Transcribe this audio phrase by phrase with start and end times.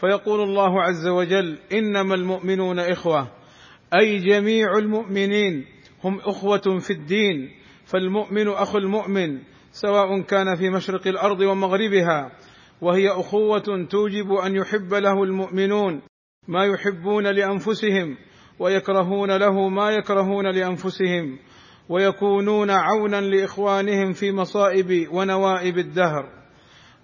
[0.00, 3.28] فيقول الله عز وجل إنما المؤمنون إخوة
[4.00, 5.64] أي جميع المؤمنين
[6.04, 7.50] هم إخوة في الدين
[7.86, 9.38] فالمؤمن أخو المؤمن
[9.72, 12.32] سواء كان في مشرق الأرض ومغربها
[12.80, 16.02] وهي أخوة توجب أن يحب له المؤمنون
[16.48, 18.16] ما يحبون لأنفسهم
[18.58, 21.38] ويكرهون له ما يكرهون لأنفسهم
[21.88, 26.37] ويكونون عونا لإخوانهم في مصائب ونوائب الدهر.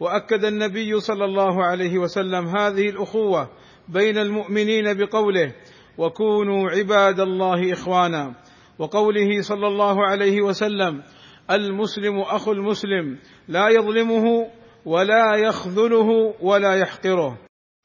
[0.00, 3.48] وأكد النبي صلى الله عليه وسلم هذه الأخوة
[3.88, 5.54] بين المؤمنين بقوله
[5.98, 8.34] وكونوا عباد الله إخوانا.
[8.78, 11.02] وقوله صلى الله عليه وسلم
[11.50, 14.50] المسلم أخو المسلم لا يظلمه
[14.84, 17.38] ولا يخذله ولا يحقره.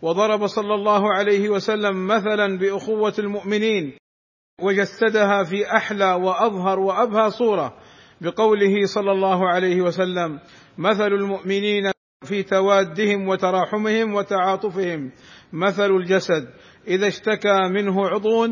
[0.04, 3.98] وضرب صلى الله عليه وسلم مثلا بأخوة المؤمنين
[4.62, 7.78] وجسدها في أحلى وأظهر وأبهى صورة
[8.22, 10.40] بقوله صلى الله عليه وسلم
[10.78, 11.92] مثل المؤمنين
[12.30, 15.12] في توادهم وتراحمهم وتعاطفهم.
[15.54, 16.48] مثل الجسد.
[16.88, 18.48] إذا اشتكى منه عضو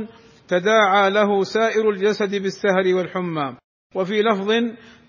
[0.47, 3.57] تداعى له سائر الجسد بالسهر والحمى.
[3.95, 4.51] وفي لفظ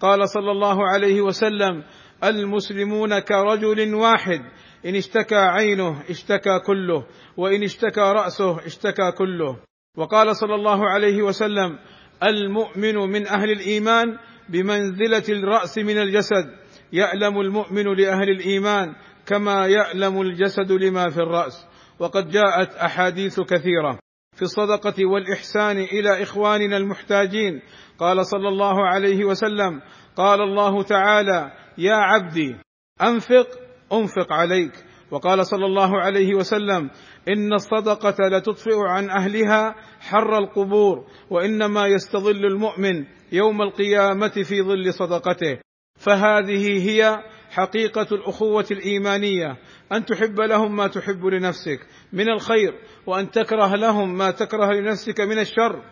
[0.01, 1.83] قال صلى الله عليه وسلم
[2.25, 4.41] المسلمون كرجل واحد.
[4.87, 7.07] إن اشتكى عينه اشتكى كله.
[7.37, 9.57] وإن اشتكى رأسه اشتكى كله.
[9.97, 11.79] وقال صلى الله عليه وسلم
[12.23, 14.07] المؤمن من أهل الإيمان
[14.49, 16.68] بمنزلة الرأس من الجسد.
[16.93, 18.95] يألم المؤمن لأهل الإيمان
[19.27, 21.67] كما يألم الجسد لما في الرأس.
[21.99, 23.99] وقد جاءت أحاديث كثيرة
[24.37, 27.61] في الصدقة والإحسان إلى إخواننا المحتاجين.
[27.99, 29.81] قال صلى الله عليه وسلم
[30.17, 32.57] قال الله تعالى يا عبدي
[33.03, 33.47] أنفق
[33.93, 34.73] أنفق عليك.
[35.11, 36.91] وقال صلى الله عليه وسلم
[37.29, 45.59] إن الصدقة لتطفئ عن أهلها حر القبور وإنما يستظل المؤمن يوم القيامة في ظل صدقته.
[45.99, 49.57] فهذه هي حقيقة الأخوة الإيمانية.
[49.93, 52.75] أن تحب لهم ما تحب لنفسك من الخير
[53.07, 55.83] وأن تكره لهم ما تكره لنفسك من الشر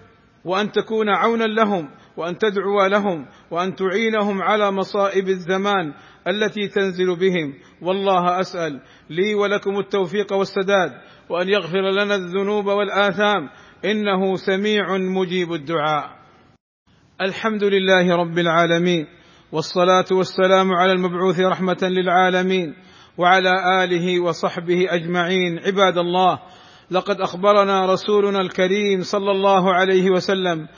[0.45, 5.95] وأن تكون عونا لهم وأن تدعو لهم وأن تعينهم على مصائب الزمان
[6.29, 7.55] التي تنزل بهم.
[7.83, 8.81] والله أسأل
[9.11, 10.93] لي ولكم التوفيق والسداد
[11.29, 13.51] وأن يغفر لنا الذنوب والآثام.
[13.85, 16.11] إنه سميع مجيب الدعاء.
[17.21, 19.07] الحمد لله رب العالمين.
[19.53, 22.75] والصلاة والسلام على المبعوث رحمة للعالمين
[23.19, 25.59] وعلى آله وصحبه أجمعين.
[25.67, 26.39] عباد الله
[26.91, 30.69] لقد أخبرنا رسولنا الكريم صلى الله عليه وسلم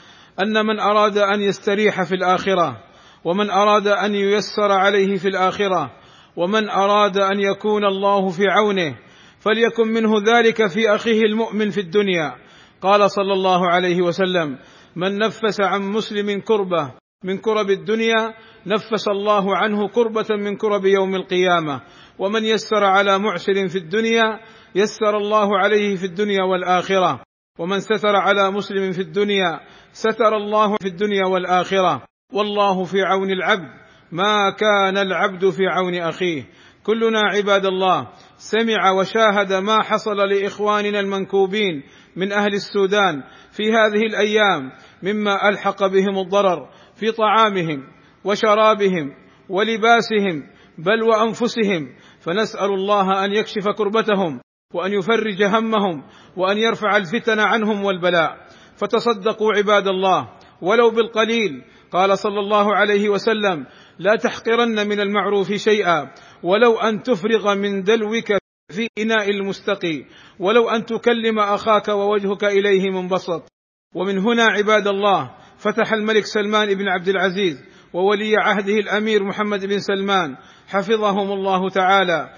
[0.41, 2.77] أن من أراد أن يستريح في الآخرة
[3.23, 5.91] ومن أراد أن ييسر عليه في الآخرة
[6.35, 8.95] ومن أراد أن يكون الله في عونه
[9.39, 12.35] فليكن منه ذلك في أخيه المؤمن في الدنيا.
[12.81, 14.57] قال صلى الله عليه وسلم
[14.95, 16.91] من نفس عن مسلم كربة
[17.23, 18.33] من كرب الدنيا
[18.65, 21.81] نفس الله عنه كربة من كرب يوم القيامة.
[22.19, 24.39] ومن يسر على معسر في الدنيا
[24.75, 27.23] يسر الله عليه في الدنيا والآخرة.
[27.59, 29.59] ومن ستر على مسلم في الدنيا
[29.91, 32.03] ستر الله في الدنيا والآخرة.
[32.33, 33.69] والله في عون العبد
[34.11, 36.43] ما كان العبد في عون أخيه.
[36.83, 38.07] كلنا عباد الله
[38.37, 41.83] سمع وشاهد ما حصل لإخواننا المنكوبين
[42.15, 44.71] من أهل السودان في هذه الأيام
[45.03, 46.69] مما ألحق بهم الضرر.
[46.99, 47.87] في طعامهم
[48.23, 49.15] وشرابهم
[49.49, 50.43] ولباسهم
[50.77, 51.95] بل وأنفسهم.
[52.19, 54.41] فنسأل الله أن يكشف كربتهم
[54.73, 56.03] وأن يفرج همهم
[56.37, 58.47] وأن يرفع الفتن عنهم والبلاء.
[58.75, 60.29] فتصدقوا عباد الله
[60.61, 61.63] ولو بالقليل.
[61.91, 63.65] قال صلى الله عليه وسلم
[63.99, 66.11] لا تحقرن من المعروف شيئا
[66.43, 68.27] ولو أن تفرغ من دلوك
[68.71, 70.05] في إناء المستقي.
[70.39, 73.47] ولو أن تكلم أخاك ووجهك إليه منبسط.
[73.95, 77.63] ومن هنا عباد الله فتح الملك سلمان بن عبد العزيز
[77.93, 80.35] وولي عهده الأمير محمد بن سلمان.
[80.67, 82.29] حفظهم الله تعالى.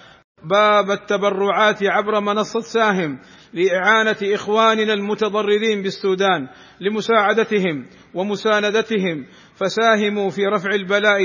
[0.43, 3.19] باب التبرعات عبر منصة ساهم
[3.53, 6.47] لإعانة إخواننا المتضررين بالسودان
[6.81, 9.25] لمساعدتهم ومساندتهم.
[9.55, 11.21] فساهموا في رفع البلاء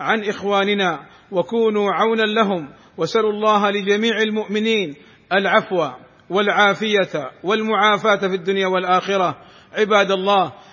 [0.00, 1.00] عن إخواننا
[1.30, 2.68] وكونوا عونا لهم.
[2.96, 4.94] وسلوا الله لجميع المؤمنين
[5.32, 5.90] العفو
[6.30, 9.36] والعافية والمعافاة في الدنيا والآخرة.
[9.78, 10.52] عباد الله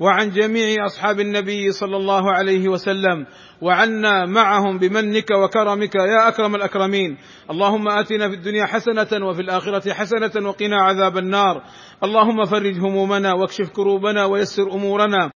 [0.00, 3.26] وعن جميع أصحاب النبي صلى الله عليه وسلم
[3.62, 7.18] وعنا معهم بمنك وكرمك يا أكرم الأكرمين.
[7.50, 11.62] اللهم آتنا في الدنيا حسنة وفي الآخرة حسنة وقنا عذاب النار.
[12.04, 15.30] اللهم فرج همومنا واكشف كروبنا ويسر أمورنا.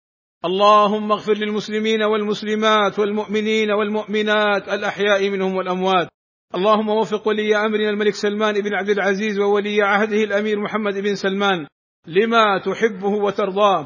[0.46, 6.08] اللهم اغفر للمسلمين والمسلمات والمؤمنين والمؤمنات الأحياء منهم والأموات.
[6.56, 11.68] اللهم وفق ولي أمرنا الملك سلمان بن عبد العزيز وولي عهده الأمير محمد بن سلمان
[12.08, 13.86] لما تحبه وترضاه.